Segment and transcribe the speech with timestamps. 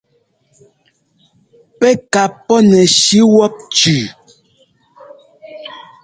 [1.79, 4.01] Pɛ́ ka pɔ́nɛshi wɔ́p cʉʉ.